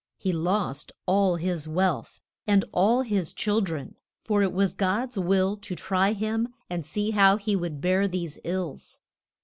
He 0.17 0.31
lost 0.33 0.91
all 1.05 1.35
his 1.35 1.67
wealth, 1.67 2.19
and 2.47 2.65
all 2.71 3.03
his 3.03 3.31
chil 3.33 3.61
dren; 3.61 3.93
for 4.23 4.41
it 4.41 4.51
was 4.51 4.73
God's 4.73 5.19
will 5.19 5.55
to 5.57 5.75
try 5.75 6.13
him 6.13 6.47
and 6.71 6.83
see 6.83 7.11
how 7.11 7.37
he 7.37 7.55
would 7.55 7.81
bear 7.81 8.07
these 8.07 8.39
ills. 8.43 9.01